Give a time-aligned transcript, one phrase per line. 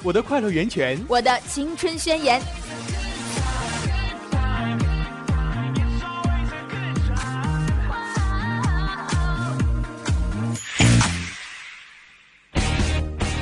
[0.00, 2.40] 我的快乐源泉，我的青春宣言。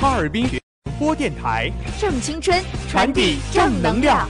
[0.00, 0.48] 哈尔滨
[0.84, 4.26] 广播电台正青春，传递正能量。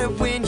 [0.00, 0.39] matter when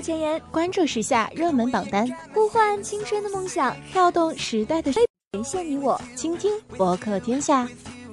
[0.00, 4.92] 前沿，关注时下热门榜单，呼唤青春的梦想，跳动时代的
[5.32, 7.68] 连线你我，倾听博客天下。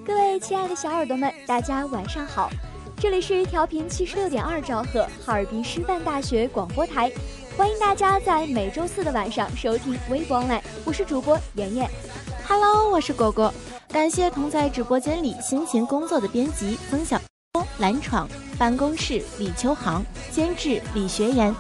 [0.06, 2.50] 各位亲爱的小耳朵们，大家晚上好，
[3.00, 7.12] 这里是调频七十六点二兆赫哈尔滨师范大学广播台，
[7.58, 11.90] 欢迎大家在每周四的晚上收听微博 online，我是主播妍妍。
[12.48, 13.54] Hello，我是果果，
[13.90, 17.20] 感谢同在直播间里辛勤工作的编辑分享、
[17.78, 18.28] 蓝闯、
[18.58, 21.54] 办公室李秋航、监制李学言，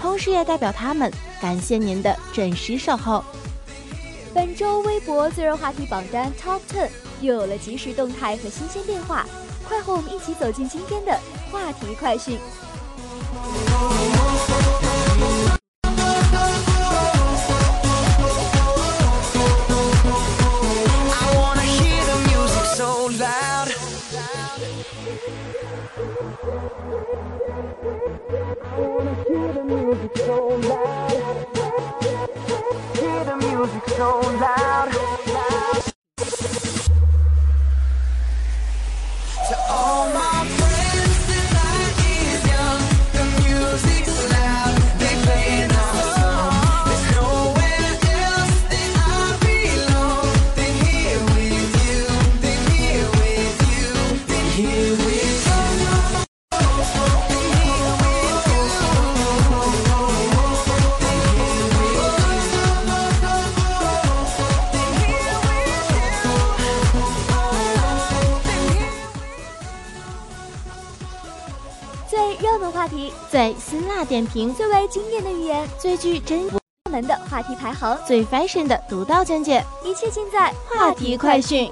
[0.00, 3.24] 同时也代表他们感谢您的准时守候。
[4.34, 6.88] 本周微博最热话题榜单 Top Ten
[7.20, 9.26] 又有了即时动态和新鲜变化，
[9.66, 11.18] 快和我们一起走进今天的
[11.50, 12.38] 话题快讯。
[29.70, 31.46] Music so loud.
[32.98, 35.89] Hear the music so loud.
[73.30, 76.50] 最辛辣点评，最为经典的语言，最具真
[76.90, 81.70] 门的话题排行，最 fashion 的独到见解，一切尽在话题快讯。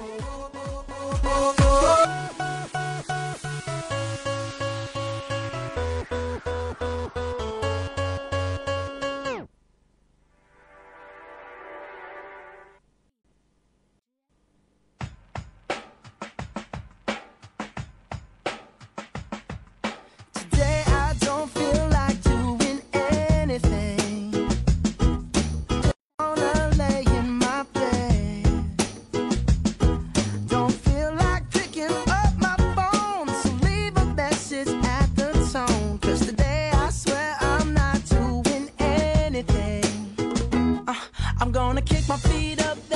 [41.68, 42.87] wanna kick my feet up.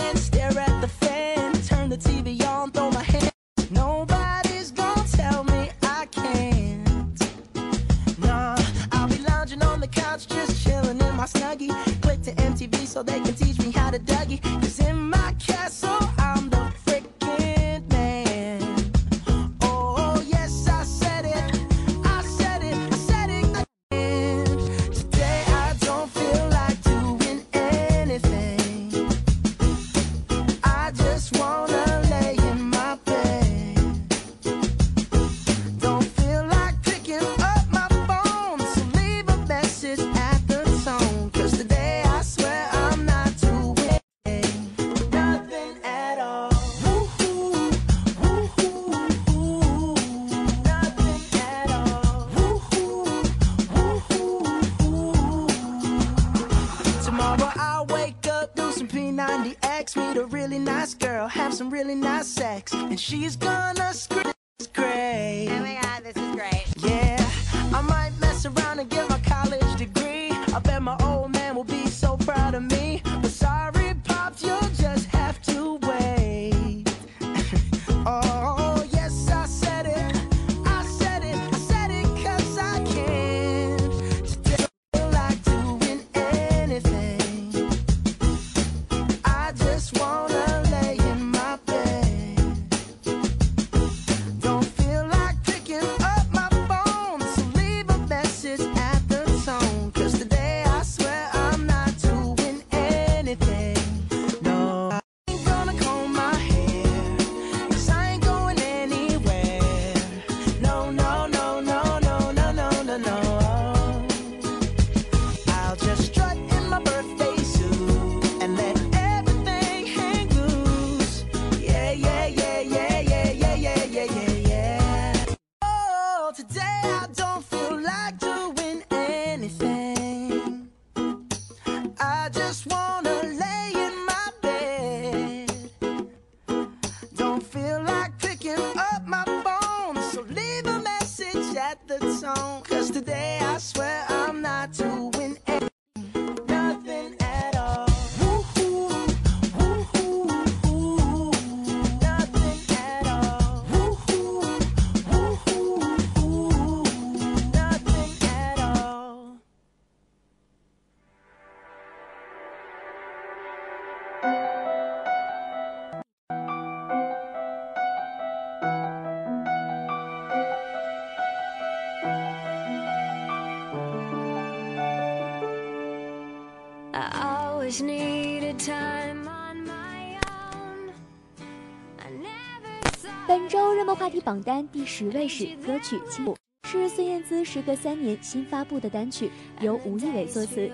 [183.26, 186.34] 本周热门话题榜单第十位是歌曲《轻舞》，
[186.68, 189.30] 是孙燕姿时隔三年新发布的单曲，
[189.60, 190.70] 由吴亦伟作词。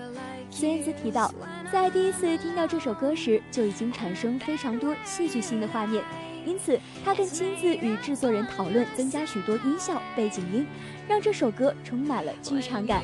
[0.49, 1.33] 孙燕姿提到，
[1.71, 6.03] 在第一次听到这首歌时，就已经产生非常多戏剧性的画面，
[6.45, 10.67] 因此她更亲自与制作人讨论，增加许多音效、背景音，
[11.07, 13.03] 让这首歌充满了剧场感。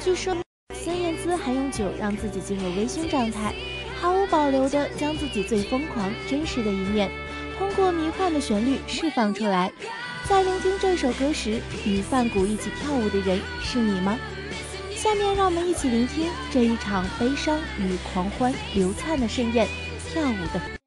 [0.00, 0.34] 据说。
[1.24, 3.54] 丝还用酒让自己进入微醺状态，
[3.98, 7.10] 毫无保留地将自己最疯狂、真实的一面，
[7.56, 9.72] 通过迷幻的旋律释放出来。
[10.28, 14.18] 在聆听这首歌时，与范谷一起跳舞的人是你吗？
[14.94, 19.66] 下面让我们一起聆听这一场悲伤与狂欢流窜的盛宴，
[20.12, 20.83] 跳舞的。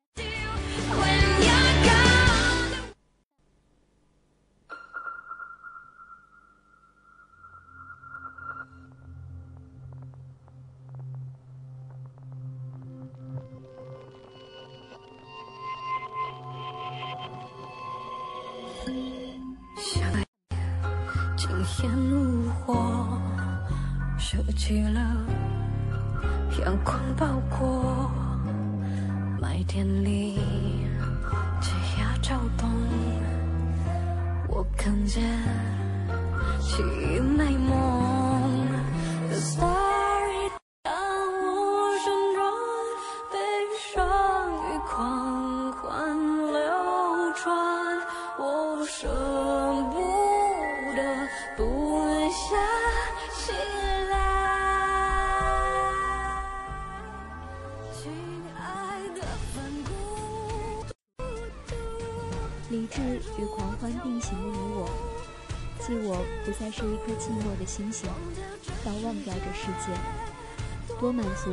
[71.38, 71.52] 俗，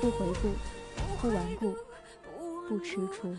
[0.00, 0.50] 不回顾，
[1.20, 1.76] 不顽固，
[2.68, 3.36] 不踟蹰。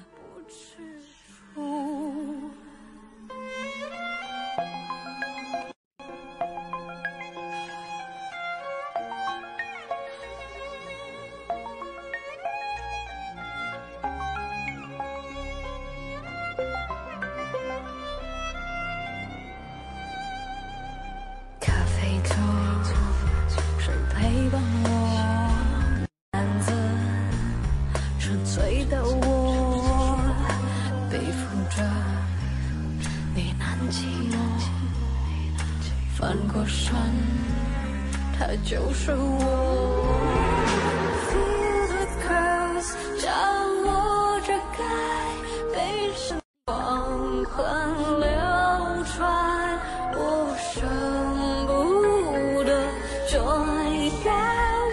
[53.33, 54.29] 得追赶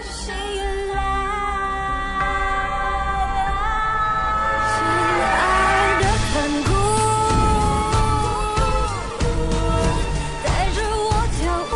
[0.03, 0.33] 醒
[0.95, 0.97] 来。
[4.65, 4.75] 亲
[5.37, 5.39] 爱
[6.01, 6.69] 的反骨，
[10.43, 11.07] 带着我
[11.37, 11.71] 跳舞，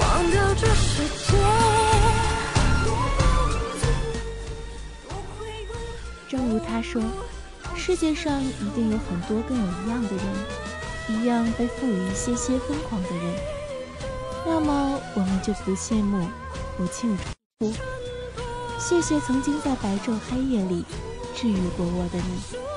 [0.00, 0.86] 忘掉这世
[1.26, 1.28] 界。
[6.28, 7.02] 正如他说，
[7.74, 10.24] 世界上一定有很多跟我一样的人，
[11.08, 13.34] 一样被赋予一些些疯狂的人。
[14.46, 16.28] 那么，我们就不羡慕，
[16.76, 17.16] 不庆
[17.58, 17.72] 祝。
[18.78, 20.84] 谢谢曾经在白昼黑夜里
[21.34, 22.67] 治愈过我的你。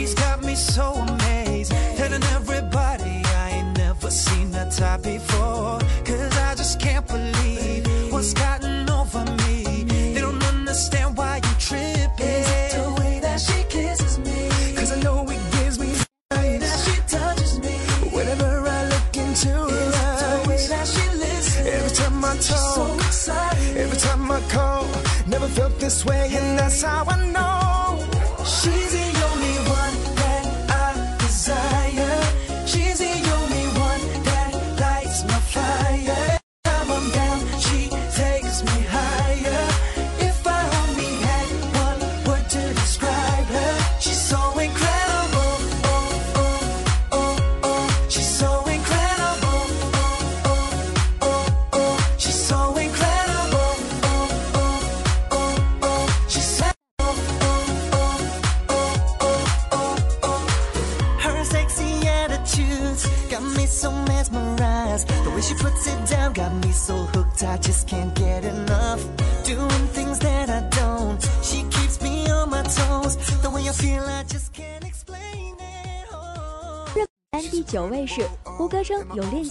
[0.00, 1.72] She's got me so amazed.
[1.98, 5.78] Telling everybody I ain't never seen that type before.
[6.06, 9.84] Cause I just can't believe what's gotten over me.
[10.14, 12.44] They don't understand why you tripping.
[12.78, 14.48] the way that she kisses me.
[14.74, 15.92] Cause I know it gives me
[16.30, 17.74] That she touches me.
[18.16, 21.66] whenever I look into her eyes, The way that she listens.
[21.76, 22.54] Every time I So
[22.86, 23.76] talk, excited.
[23.76, 24.86] every time I call,
[25.26, 27.09] never felt this way, and that's how I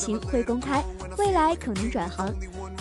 [0.09, 0.83] 情会公开，
[1.19, 2.33] 未来可能转行。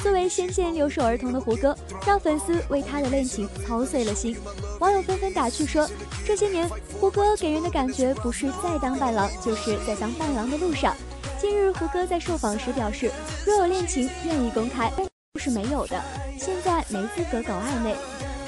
[0.03, 4.35] 作为先见留守儿童的胡歌，让粉丝为他的恋情操碎了心。
[4.81, 5.87] 网友纷纷打趣说，
[6.25, 6.67] 这些年
[6.99, 10.97] 胡歌给人的感觉不是在当伴郎，就是在当伴郎的路上。
[11.39, 13.11] 近日，胡歌在受访时表示，
[13.45, 16.03] 若有恋情愿意公开，但不是没有的，
[16.39, 17.95] 现在没资格搞暧昧。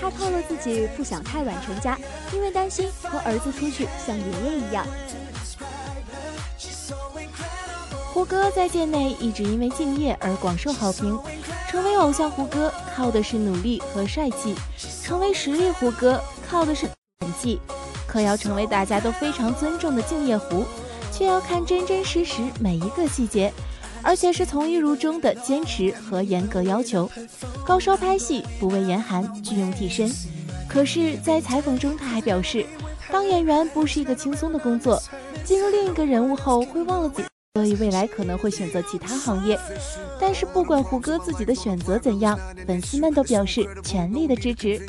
[0.00, 1.99] 他透露自己不想太晚成家，
[2.32, 4.87] 因为担心和儿子出去像爷爷一样。
[8.20, 11.18] 胡歌在界内一直因为敬业而广受好评。
[11.70, 14.54] 成为偶像胡歌靠的是努力和帅气，
[15.02, 17.58] 成为实力胡歌靠的是演技。
[18.06, 20.66] 可要成为大家都非常尊重的敬业胡，
[21.10, 23.50] 却要看真真实实每一个细节，
[24.02, 27.10] 而且是从一如终的坚持和严格要求。
[27.64, 30.12] 高烧拍戏不畏严寒，拒用替身。
[30.68, 32.66] 可是，在采访中他还表示，
[33.10, 35.02] 当演员不是一个轻松的工作，
[35.42, 37.28] 进入另一个人物后会忘了自己。
[37.54, 39.59] 所以未来可能会选择其他行业，
[40.21, 44.80] 但是不管胡歌自己的选择怎样，粉丝们都表示全力的支持。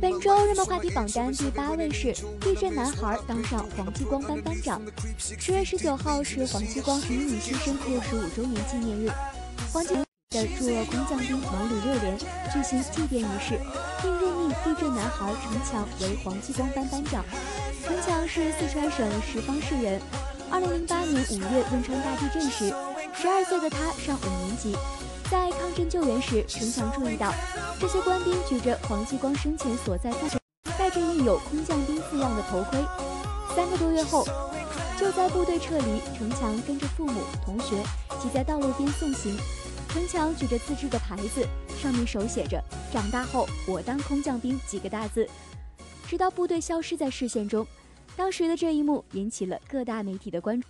[0.00, 4.80] 本周热门话题榜单第八位是地震男孩当上黄继光班班长。
[5.18, 9.10] 十月十九号是黄继光与女牺牲六十五周年纪念日，
[9.70, 13.60] 黄继光的驻俄空降兵毛旅六连举行祭奠仪式，
[14.00, 17.22] 并任命地震男孩陈强为黄继光班班长。
[17.84, 20.00] 陈强是四川省什邡市人。
[20.50, 22.74] 二零零八年五月汶川大地震时，
[23.14, 24.74] 十二岁的他上五年级，
[25.30, 27.32] 在抗震救援时，陈强注意到
[27.78, 30.38] 这些官兵举着黄继光生前所在部队
[30.78, 32.82] 戴着印有“空降兵”字样的头盔。
[33.54, 34.26] 三个多月后，
[34.98, 37.76] 就在部队撤离，陈强跟着父母、同学
[38.20, 39.36] 挤在道路边送行。
[39.92, 41.46] 陈强举着自制的牌子，
[41.76, 42.58] 上面手写着
[42.90, 45.28] “长大后我当空降兵”几个大字。
[46.06, 47.66] 直到部队消失在视线中，
[48.16, 50.66] 当时的这一幕引起了各大媒体的关注。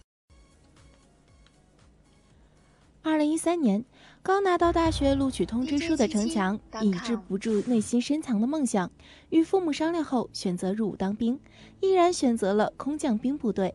[3.03, 3.85] 二零一三年，
[4.25, 8.91] 刚拿到大学录取通知书的陈强，抑制不住内心深藏的梦想，
[9.31, 11.39] 与父母商量后选择入伍当兵，
[11.79, 13.73] 毅然选择了空降兵部队。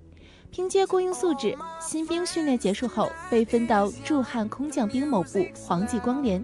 [0.51, 6.43] 凭借过硬素质，新兵训练结束后被分到驻汉空降兵某部黄继光连。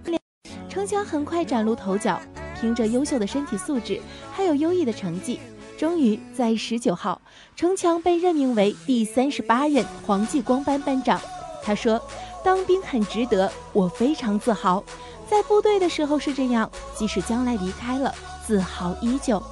[0.70, 2.20] 陈强很快崭露头角。
[2.60, 4.00] 凭着优秀的身体素质，
[4.32, 5.38] 还有优异的成绩，
[5.78, 7.22] 终于在十九号，
[7.58, 11.20] 程强被任命为第三十八任黄继光班班长。
[11.62, 12.02] 他说
[12.42, 14.82] ：“当兵很值得，我非常自豪。
[15.30, 18.16] 在部队的时候是这样，即使将来离开了，
[18.48, 19.44] 自豪依旧。”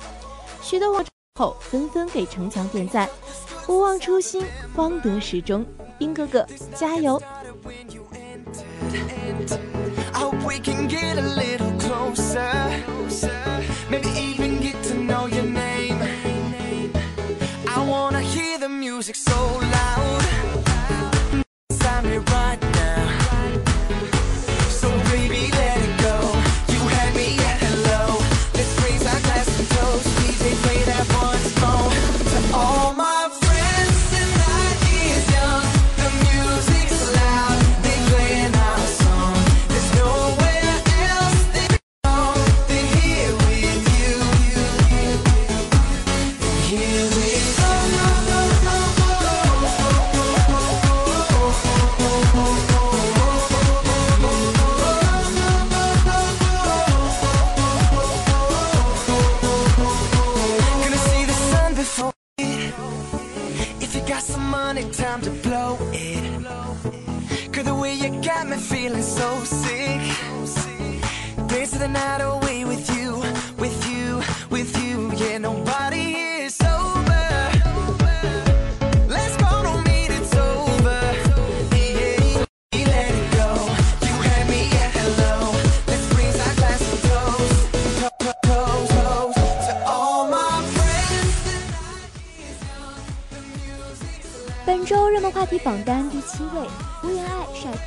[0.63, 1.03] 许多网
[1.37, 3.09] 后纷纷给程强点赞
[3.65, 4.45] ：“不忘初心，
[4.75, 5.65] 方得始终。”
[5.97, 6.45] 兵哥哥，
[6.75, 7.21] 加油
[13.89, 15.97] ！Maybe even get to know your name.
[17.67, 20.23] I wanna hear the music so loud.
[21.69, 22.57] Inside me right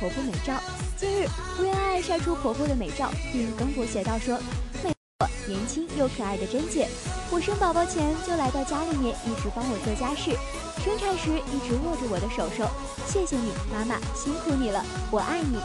[0.05, 0.61] 婆婆美照。
[0.95, 4.37] 近日，福原爱晒出婆婆的美照，并更博写道说
[4.83, 6.87] ：“美婆年轻又可爱的珍姐，
[7.31, 10.37] 我生宝宝前就来到家里面，一直帮我做家事，
[10.83, 12.69] 生产时一直握着我的手手，
[13.07, 15.57] 谢谢你，妈妈辛苦你了，我爱你。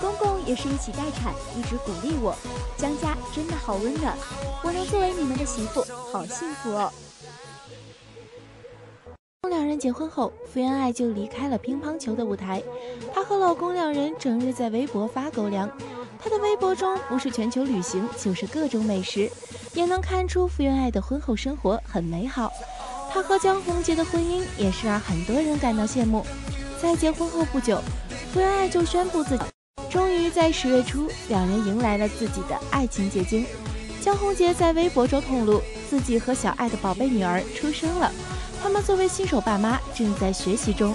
[0.00, 2.34] 公公也是一起待产，一直鼓励我，
[2.76, 4.18] 江家真的好温暖，
[4.64, 6.92] 我能作为你们的媳妇，好幸福哦。”
[9.48, 12.62] 两人结婚后，福原爱就离开了乒乓球的舞台。
[13.12, 15.70] 她和老公两人整日在微博发狗粮。
[16.18, 19.30] 她的微博中不是全球旅行，就是各种美食，
[19.74, 22.50] 也能看出福原爱的婚后生活很美好。
[23.12, 26.24] 她和江宏杰的婚姻也是让很多人感到羡慕。
[26.80, 27.78] 在结婚后不久，
[28.32, 29.44] 福原爱就宣布自己
[29.88, 33.46] 终于在十月初，两人迎来了自己的爱情结晶。
[34.04, 38.12] 江宏杰在微博中透露，自己和小爱的宝贝女儿出生了。
[38.62, 40.94] 他们作为新手爸妈，正在学习中。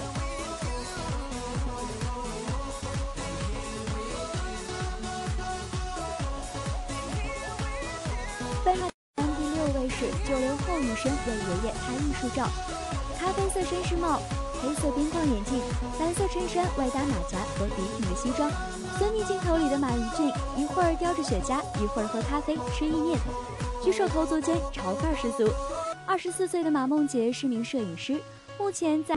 [8.64, 12.48] 本场第六位是九零后女生为爷爷拍艺术照，
[13.18, 14.22] 咖啡色绅士帽，
[14.62, 15.58] 黑色边框眼镜，
[15.98, 18.50] 蓝色衬衫外搭马甲和笔挺的西装。
[18.98, 23.18] 孙俪镜头里的马云俊，一会儿叼着雪茄，一会儿喝咖啡吃意面，
[23.82, 25.50] 举手投足间潮范儿十足。
[26.06, 28.20] 二十四岁的马梦洁是名摄影师，
[28.58, 29.16] 目前在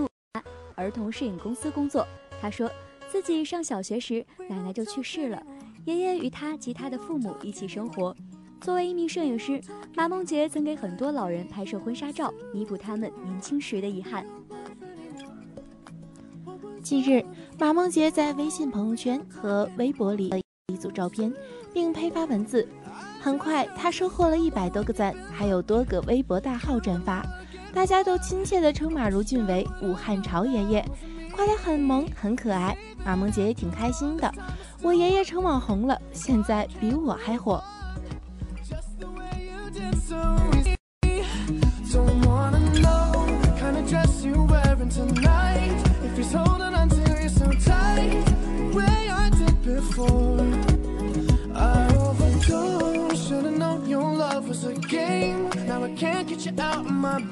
[0.75, 2.07] 儿童摄影公司工作。
[2.41, 2.71] 她说
[3.11, 5.43] 自己上小学时，奶奶就去世了，
[5.83, 8.15] 爷爷与她及她的父母一起生活。
[8.61, 9.61] 作为一名摄影师，
[9.93, 14.25] 马梦洁曾给很多老人拍摄婚纱照，弥补他们年轻时的遗憾。
[16.83, 17.23] 近日，
[17.57, 21.33] 马梦洁在微信朋友圈和微博里的一组照片，
[21.73, 22.67] 并配发文字。
[23.21, 27.25] 很快，她收获了一百多个赞，还有多个微博大号转发，
[27.73, 30.85] 大家都亲切地称马如俊为“武汉潮爷爷”，
[31.33, 32.77] 夸他很萌很可爱。
[33.05, 34.29] 马梦洁也挺开心的，
[34.81, 37.63] 我爷爷成网红了，现在比我还火。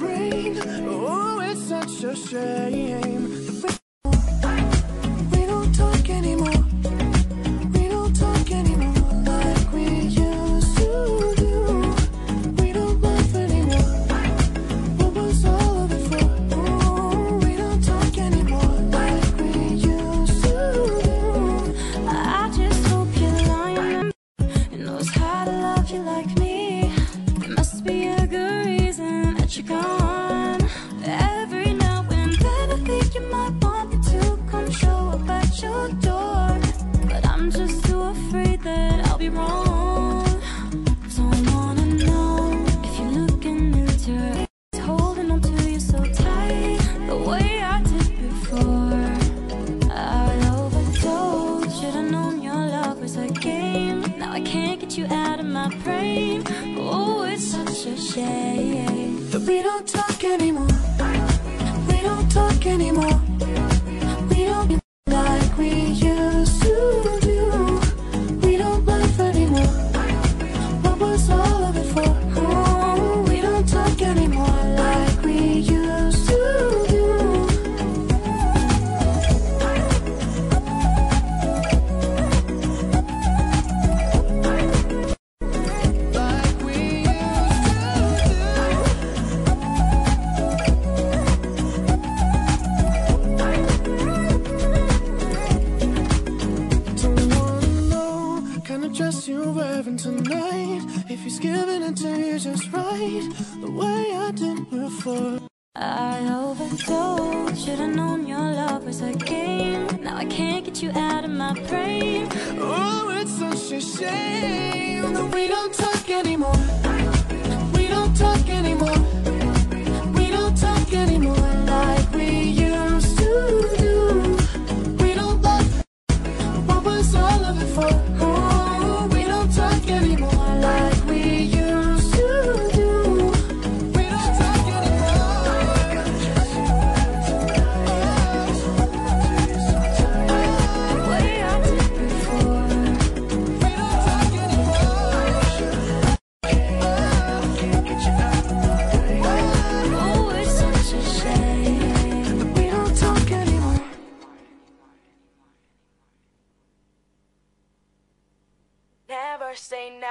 [0.01, 0.57] Brain.
[0.87, 3.30] Oh, it's such a shame.
[60.21, 60.67] Talk anymore.
[61.87, 63.30] We don't talk anymore.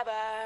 [0.00, 0.39] Jabba.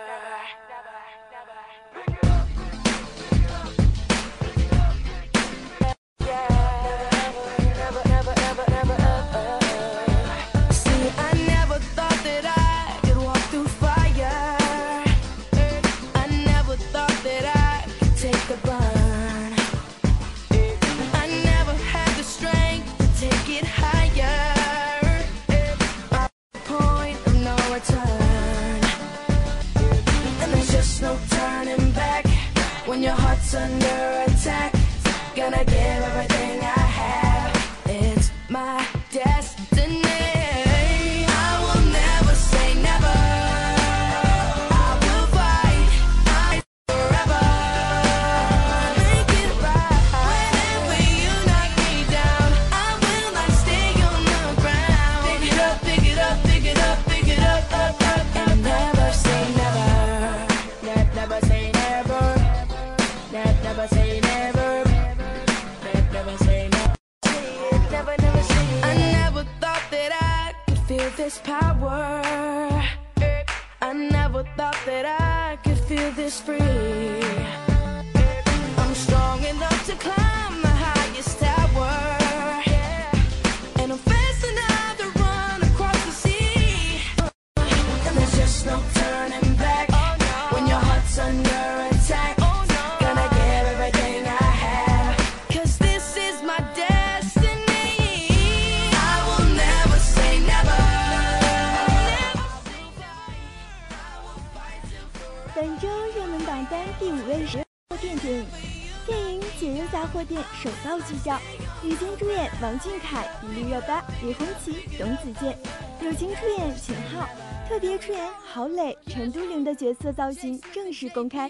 [112.74, 115.56] 王俊凯、迪丽热巴、李红旗、董子健，
[116.00, 117.24] 友情出演秦昊，
[117.68, 121.48] 特别出演郝蕾、陈都灵的角色造型正式公开，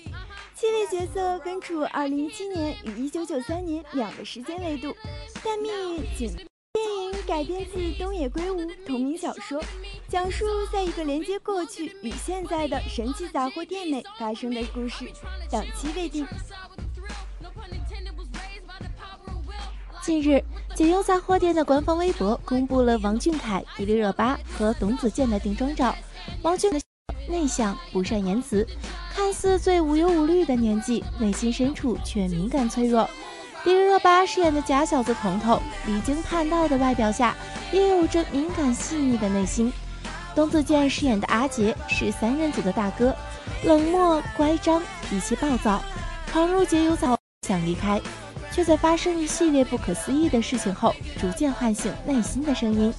[0.54, 4.94] 七位角色分处2017年与1993年两个时间维度，
[5.42, 6.30] 但命运仅。
[6.74, 9.64] 电影改编自东野圭吾同名小说，
[10.06, 15.10] 讲述在一个连接过去与现在的神奇杂货店内发生的故事，
[15.50, 16.26] 档期未定。
[20.04, 25.96] 近日，解忧杂货店的官方微博公布了王俊凯、迪丽热巴和董子健的定妆照。
[26.42, 26.78] 王俊凯
[27.26, 28.66] 内向、不善言辞，
[29.14, 33.08] 看似最无忧无虑的年纪，内心深处却敏感脆弱。
[33.64, 37.34] 迪丽热巴饰演的假小子彤彤，离经叛道的外表下，
[37.72, 39.72] 也有着敏感细腻的内心。
[40.34, 43.16] 董子健饰演的阿杰是三人组的大哥，
[43.64, 45.82] 冷漠乖张，脾气暴躁，
[46.26, 47.16] 闯入解忧杂
[47.48, 47.98] 想离开。
[48.54, 52.94] 却在发生一系列不可思议的事情后，逐渐唤醒内心的声音。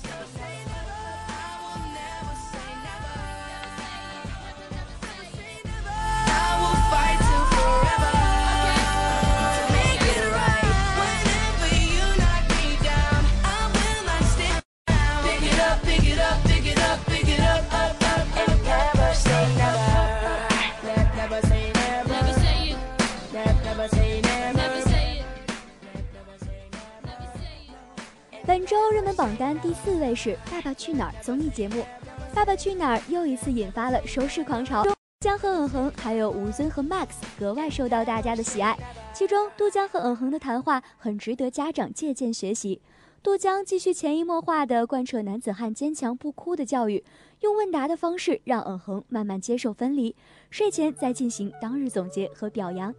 [29.84, 31.82] 四位是《爸爸去哪儿》综艺节目，
[32.34, 34.84] 《爸爸去哪儿》又一次引发了收视狂潮。
[34.84, 37.08] 杜江和嗯哼，还有吴尊和 Max
[37.38, 38.78] 格外受到大家的喜爱。
[39.14, 42.82] 其中，杜江和嗯哼的谈话很值得家长借鉴学习。
[43.22, 47.04] 杜江继续潜移默化地贯彻男子汉坚强不哭的教育，
[47.42, 50.16] 用问答的方式让嗯哼慢慢接受分离，
[50.50, 52.94] 睡前再进行当日总结和表扬。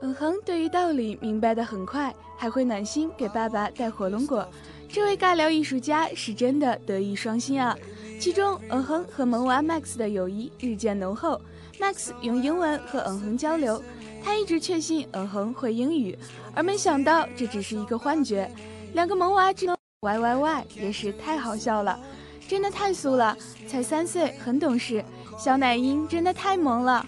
[0.00, 4.46] 嗯哼，对于道理明白的很快，还会暖心给爸爸带火龙果。
[4.88, 7.76] 这位尬聊艺术家是真的德艺双馨啊！
[8.20, 11.40] 其中，嗯哼和萌娃 Max 的友谊日渐浓厚。
[11.80, 13.82] Max 用英文和嗯哼交流，
[14.22, 16.16] 他一直确信嗯哼会英语，
[16.54, 18.48] 而没想到这只是一个幻觉。
[18.94, 21.98] 两个萌娃之间 Y Y Y 也是太好笑了，
[22.46, 25.04] 真的太俗了，才三岁很懂事，
[25.36, 27.04] 小奶音真的太萌了。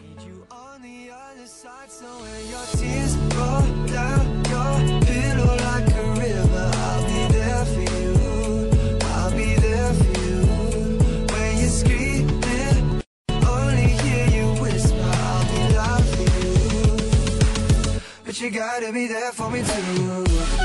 [18.40, 20.60] You gotta be there for me too.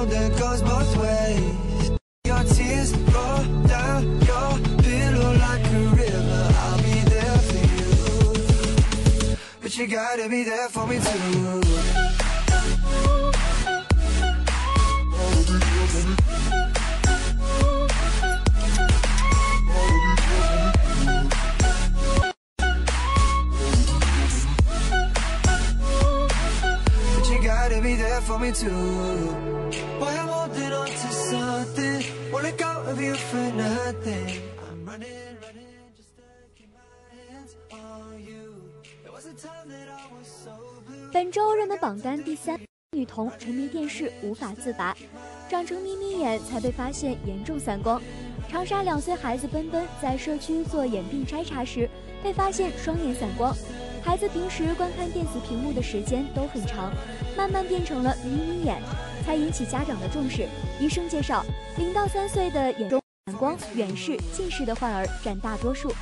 [0.00, 1.90] road that goes both ways.
[2.24, 6.52] Your tears roll down your pillow like a river.
[6.62, 7.58] I'll be there for
[9.26, 9.36] you.
[9.62, 11.60] But you gotta be there for me too.
[27.16, 29.59] But you gotta be there for me too.
[32.50, 34.42] Let go of you for nothing.
[34.68, 35.08] I'm running,
[35.40, 36.22] running just to
[36.56, 36.80] keep my
[37.14, 38.56] hands on you.
[39.04, 40.50] It was a time that I was so
[40.86, 41.10] blue.
[41.12, 42.58] 本周热门榜单第三，
[42.92, 44.96] 女童沉迷电视无法自拔，
[45.48, 48.02] 长成眯眯眼才被发现严重散光。
[48.48, 51.88] 长沙两岁孩子奔奔在社区做眼病筛查时，
[52.22, 53.54] 被发现双眼散光。
[54.02, 56.92] 孩子平时观看电子屏幕的时间都很长，
[57.36, 58.82] 慢慢变成了眯眯眼，
[59.30, 60.48] 还引起家长的重视。
[60.80, 65.94] 医生介绍，零到三岁的眼中散光、远视、近视的患儿占大多数。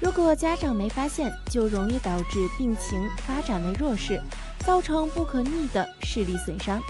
[0.00, 4.22] 如果家长没发现，就容易导致病情发展为弱视，
[4.60, 6.80] 造成不可逆的视力损伤。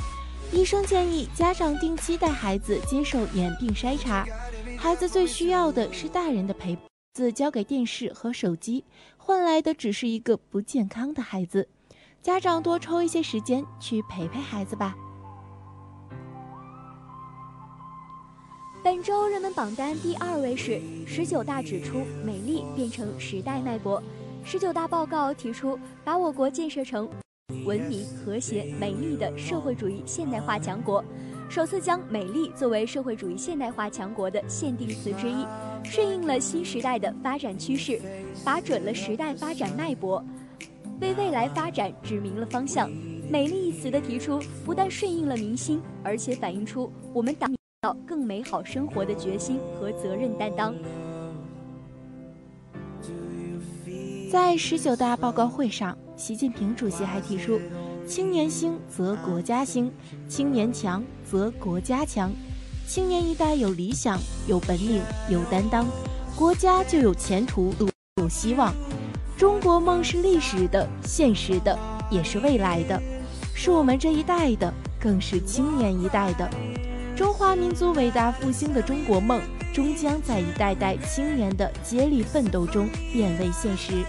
[0.53, 4.27] 医生建议家长定期带孩子接受眼病筛查。
[4.77, 8.85] 孩子最需要的是大人的陪伴，子交给电视和手机，
[9.17, 11.67] 换来的只是一个不健康的孩子。
[12.25, 14.97] 家长多抽一些时间去陪陪孩子吧。
[18.83, 24.03] 本周热门榜单第二位是十九大指出美丽变成时代脉搏。
[24.43, 27.07] 十九大报告提出，把我国建设成
[27.67, 31.05] 文明、和谐、美丽的社会主义现代化强国，
[31.51, 35.47] 首次将美丽作为社会主义现代化强国的限定词之一，
[35.85, 38.01] 顺应了新时代的发展趋势，
[38.43, 40.25] 把准了时代发展脉搏，
[41.01, 42.91] 为未来发展指明了方向。
[43.31, 47.53] 美丽一词的提出，不但顺应了民心，而且反映出我们党。
[47.81, 50.75] 到更美好生活的决心和责任担当。
[54.33, 57.61] 在十九大报告会上，习近平主席还提出
[58.09, 59.93] ：“青年兴则国家兴，
[60.27, 62.33] 青年强则国家强。
[62.87, 65.87] 青年一代有理想、有本领、有担当，
[66.35, 67.71] 国家就有前途、
[68.17, 68.73] 有希望。
[69.37, 71.77] 中国梦是历史的、现实的，
[72.11, 73.01] 也是未来的，
[73.55, 76.49] 是我们这一代的，更是青年一代的。”
[77.17, 79.41] 中华民族伟大复兴的中国梦，
[79.73, 84.05] 终将在一代代青年的接力奋斗中变为现实。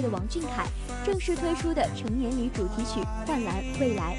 [0.00, 0.66] 的王俊凯
[1.04, 4.16] 正式推出的成年礼主题曲《幻蓝未来》，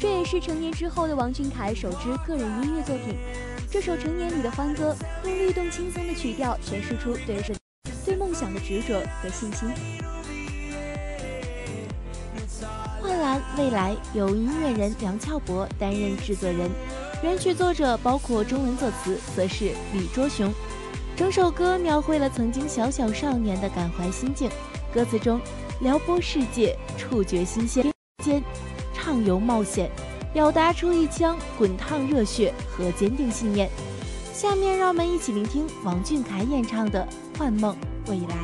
[0.00, 3.16] 这也是成年之后的王俊凯首支个人音乐作品。
[3.70, 7.42] 这首成年礼的欢歌，用律动轻松的曲调诠释出对
[8.04, 9.68] 对梦想的执着和信心。
[13.02, 16.70] 《幻蓝未来》由音乐人梁翘柏担任制作人，
[17.22, 20.52] 原曲作者包括中文作词则是李卓雄。
[21.16, 24.50] 整首歌描绘了曾经小小少年的感怀心境，
[24.92, 25.40] 歌词中
[25.80, 27.90] 撩拨世界，触觉新鲜，
[28.22, 28.42] 间
[28.92, 29.90] 畅游冒险，
[30.32, 33.70] 表达出一腔滚烫热血和坚定信念。
[34.32, 37.76] 下面让我们一起聆听王俊凯演唱的《幻梦
[38.08, 38.36] 未来》。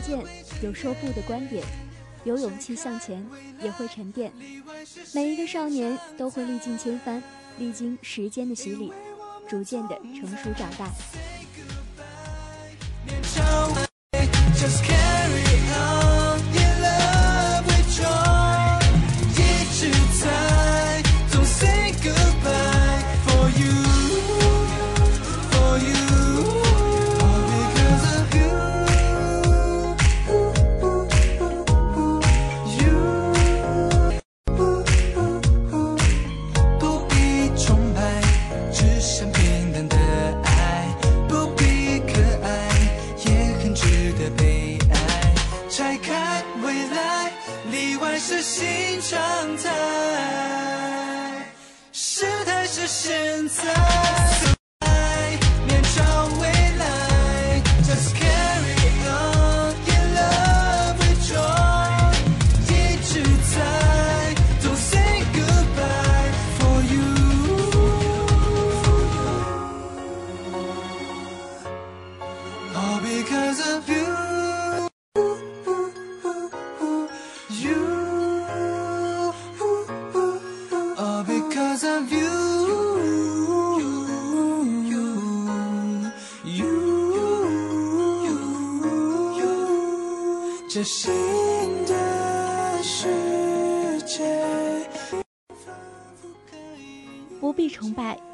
[0.00, 0.24] 见，
[0.62, 1.64] 有说不的观点，
[2.24, 3.24] 有勇气向前，
[3.62, 4.32] 也会沉淀。
[5.14, 7.22] 每一个少年都会历尽千帆，
[7.58, 8.92] 历经时间的洗礼，
[9.48, 10.90] 逐渐的成熟长大。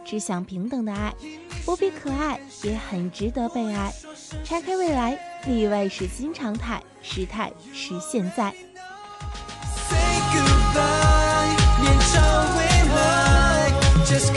[0.06, 1.12] 只想平等的爱；
[1.64, 3.92] 不必可爱，也很值得被爱。
[4.44, 8.54] 拆开未来，例外是新常态，时态是现在。
[9.88, 9.98] Say
[10.32, 12.20] goodbye，面朝
[12.56, 13.72] 未来
[14.06, 14.32] ，Just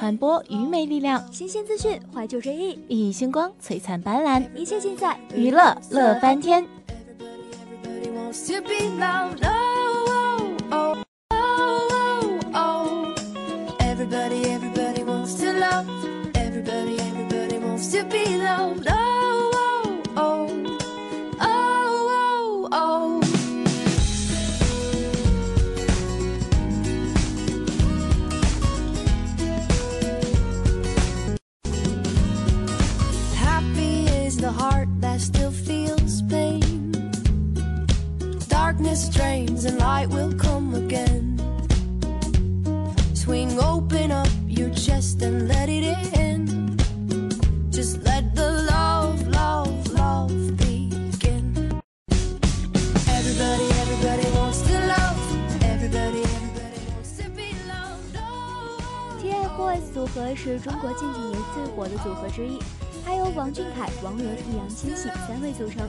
[0.00, 6.66] 传播愚昧力量，新鲜资讯，怀旧追忆，熠熠星光，璀璨斑斓，一切尽在娱乐乐翻天。
[7.84, 9.44] Everybody wants to be loved.
[9.44, 10.96] Oh, oh,
[11.32, 13.14] oh, oh, oh.
[13.80, 15.84] Everybody, everybody wants to love.
[16.32, 18.99] Everybody, everybody wants to be loved.
[64.10, 65.88] 俊凯、王源、易烊千玺三位组成，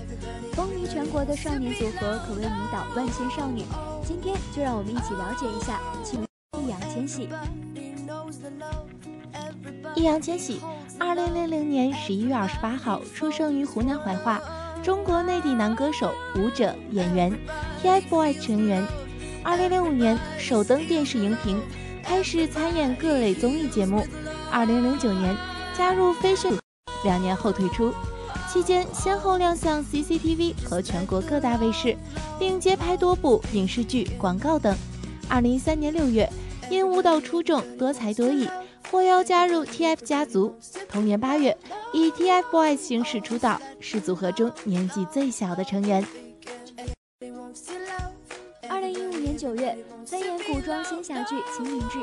[0.53, 3.63] 风靡全国的少年组合可谓迷倒万千少女。
[4.05, 6.25] 今天就让我们一起了解一下其中
[6.61, 7.29] 易烊千玺。
[9.95, 10.61] 易烊千玺，
[10.99, 14.39] 二零零零年十一月二十八号出生于湖南怀化，
[14.83, 17.37] 中国内地男歌手、舞者、演员
[17.83, 18.85] ，TFBOYS 成员。
[19.43, 21.59] 二零零五年首登电视荧屏，
[22.03, 24.05] 开始参演各类综艺节目。
[24.51, 25.35] 二零零九年
[25.75, 26.53] 加入飞旋，
[27.03, 27.93] 两年后退出，
[28.51, 31.95] 期间先后亮相 CCTV 和全国各大卫视，
[32.37, 34.75] 并接拍多部影视剧、广告等。
[35.29, 36.29] 二零一三年六月，
[36.69, 38.49] 因舞蹈出众、多才多艺。
[38.91, 40.53] 获邀加入 TF 家族，
[40.89, 41.57] 同年八月
[41.93, 46.05] 以 TFBOYS 形式出道，是组合中年纪最小的成员。
[48.71, 51.99] 二零一五年九月，参演古装仙侠剧《青明志》；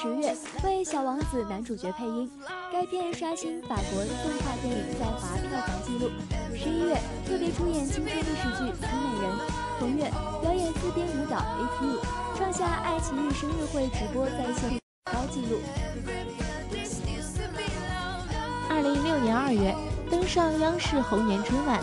[0.00, 2.30] 十月，为《小王子》男主角配音，
[2.72, 6.08] 该片刷新法国动画电影在华票房纪录；
[6.54, 6.94] 十一月，
[7.26, 9.32] 特别出演青春历史剧《虞美人》；
[9.80, 10.08] 同月，
[10.40, 11.98] 表演自编舞蹈《If You》，
[12.38, 15.58] 创下爱奇艺生日会直播在线高纪录。
[18.70, 19.74] 二零一六年二月，
[20.08, 21.80] 登上央视猴年春晚；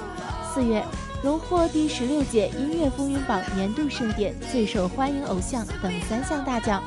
[0.53, 0.83] 四月。
[1.21, 6.81] 荣获第十六届音乐风云榜年度盛典最受欢迎偶像等三项大奖。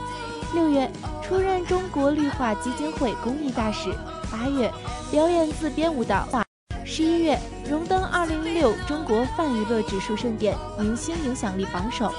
[0.55, 0.91] 六月
[1.23, 3.93] 出任中国绿化基金会公益大使。
[4.31, 4.73] 八月
[5.11, 6.27] 表演自编舞蹈。
[6.83, 7.39] 十一月
[7.69, 12.11] 荣登二零一六中国泛娱乐指数盛典明星影响力榜首。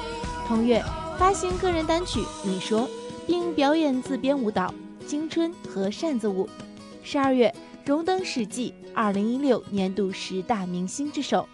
[0.48, 0.84] 同月
[1.18, 2.82] 发行个人单曲《你说》，
[3.26, 4.72] 并表演自编舞蹈
[5.08, 6.48] 《青春》和扇子舞。
[7.02, 11.48] 十二月荣登《史记》二零一六年度十大明星之首。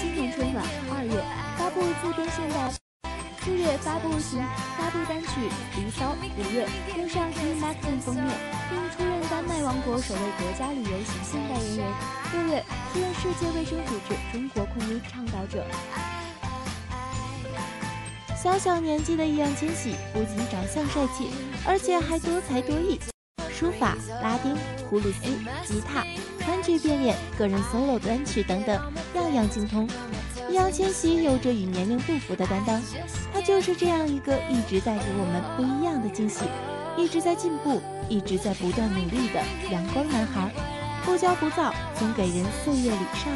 [0.00, 1.12] 今年春晚二月
[1.58, 2.70] 发布自编现代，
[3.42, 4.38] 四月发布新
[4.78, 5.26] 发布单曲
[5.74, 8.30] 《离骚》，五月登上《G Magazine》封面，
[8.70, 11.86] 并出任丹麦王国首位国家旅游形象代言人。
[12.32, 15.66] 六月出任世界卫生组织中国控明倡导者。
[18.40, 21.30] 小小年纪的易烊千玺，不仅长相帅气，
[21.66, 23.00] 而且还多才多艺。
[23.58, 24.54] 书法、拉丁、
[24.88, 25.26] 葫芦丝、
[25.66, 26.06] 吉他，
[26.38, 28.80] 川剧变脸，个人 solo 单曲等等，
[29.16, 29.88] 样样精通。
[30.48, 32.80] 易烊千玺有着与年龄不符的担当，
[33.34, 36.44] 他就是这样一个一直带给我们不一样的惊喜，
[36.96, 39.42] 一直在进步，一直在不断努力的
[39.72, 40.52] 阳光男孩，
[41.04, 43.34] 不骄不躁，总给人岁月里上。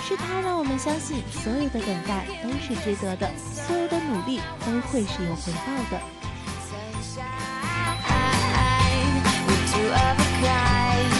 [0.00, 6.19] 是他让我们相信，所有的等待都是值得的，所有的努力都会是有回报的。
[9.92, 11.19] of a kind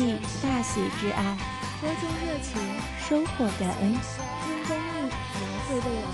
[0.00, 1.36] 念大喜之爱，
[1.78, 2.58] 播种热情，
[3.06, 3.92] 收获感恩。
[3.92, 4.80] 听公益，
[5.36, 6.08] 描绘未来，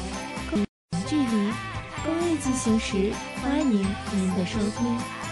[0.51, 0.53] 共
[1.07, 1.53] 距离
[2.05, 5.26] 公益进行时，欢迎您的收听。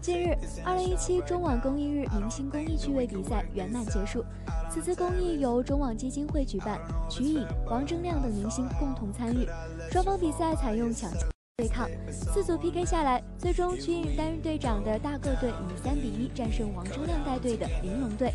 [0.00, 4.24] 近日，二零一七中网公益日明星公益趣味比赛圆满结束。
[4.68, 9.46] 此次公益由中网基金会举办，瞿颖、王铮亮等明星共同参与。
[9.92, 11.08] 双方比赛采用抢
[11.56, 18.32] 对抗，四组 PK 下来，最终瞿颖担任队长的大个队以三比一战胜王铮亮带队的玲珑队，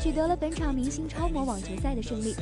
[0.00, 2.34] 取得了本场明星超模网球赛的胜利。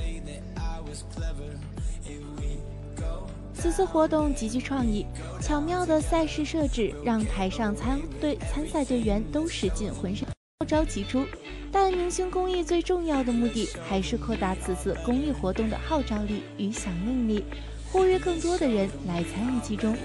[3.63, 5.07] 此次活动极具创意，
[5.41, 10.27] 巧妙的赛事设置让台上参队参赛队员都使尽浑身，
[10.59, 11.25] 号召齐出。
[11.71, 17.45] 但明星公益最重要的目的还是扩大此次公益活动的号召力与响应力，
[17.93, 19.97] 呼吁更多的人来参与其中。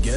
[0.00, 0.14] We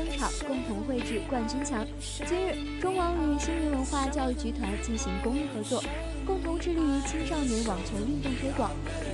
[0.00, 1.86] 家齐登场，共同绘制冠军墙。
[2.26, 5.82] 今日，中网与新民文化教育集团进行公益合作，
[6.26, 8.70] 共同致力于青少年网球运动推广。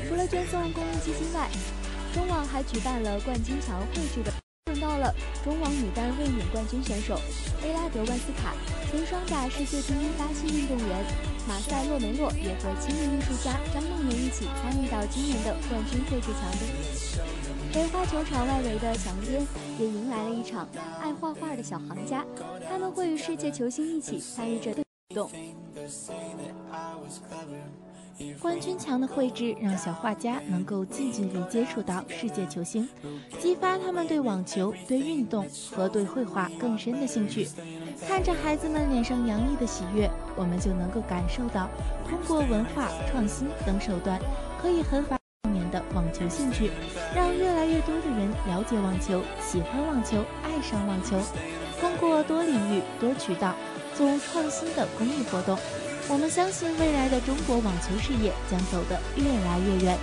[0.08, 1.48] 除了捐送公益基金外，
[2.14, 4.32] 中网还举办了冠军墙绘制的。
[4.66, 5.14] 碰到了
[5.44, 7.18] 中网女单卫冕冠军选手
[7.62, 8.52] 贝拉德万斯卡，
[8.90, 11.04] 前双打世界第一巴西运动员
[11.48, 17.05] 马塞洛梅洛也和青年艺术家张梦妍一起参与到今年的冠军绘制墙中。
[17.76, 19.46] 北花球场外围的墙边
[19.78, 20.66] 也迎来了一场
[20.98, 22.24] 爱画画的小行家，
[22.66, 24.82] 他们会与世界球星一起参与这活
[25.14, 25.30] 动。
[28.40, 32.88] 冠军墙的绘制让小画家能够近距离接触到世界球星，
[33.38, 37.46] 激发他们对网球、对运动和对绘画更深的兴趣。
[38.08, 41.68] 看着孩子们脸上洋溢的喜悦，我们就能够感受到，
[42.08, 44.18] 通过文化创新等手段，
[44.62, 45.15] 可以很发年
[45.94, 46.70] 网球兴趣，
[47.14, 51.18] 让越来越多的人了解网球、喜欢网球、爱上网球。
[51.80, 53.54] 通过多领域、多渠道
[53.94, 55.58] 做创新的公益活动。
[56.08, 59.98] 我们相信未来的中国网球事业将走得越来越远。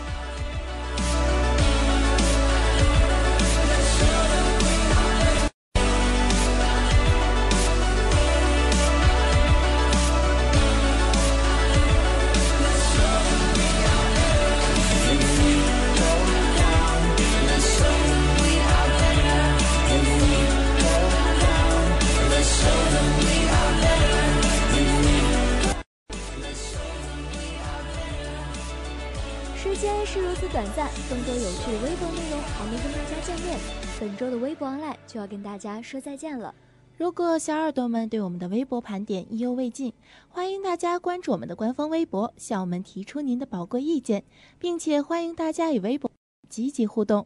[34.03, 36.53] 本周的微博 online 就要跟大家说再见了。
[36.97, 39.93] 如果小耳朵们对我们的微博盘点意犹未尽，
[40.27, 44.25] 欢迎大家关注我们的官方微博，向我们提出您的宝贵意见，
[44.59, 46.11] 并且欢迎大家与微博
[46.49, 47.25] 积极互动。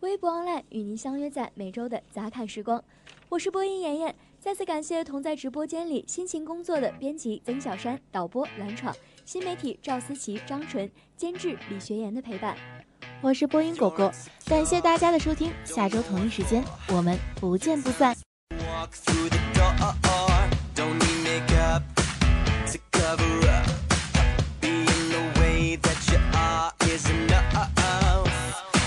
[0.00, 2.82] 微博 online 与您相约在每周的杂谈时光，
[3.28, 4.16] 我是播音妍妍。
[4.40, 8.96] 再次感谢同在直播间里辛勤工作的编辑曾小山、导播蓝闯。
[9.26, 12.56] 新媒体赵思琪、张纯，监制李学言的陪伴，
[13.20, 14.10] 我是播音狗狗，
[14.46, 18.16] 感谢大家的收听，下周同一时间我们不见不散。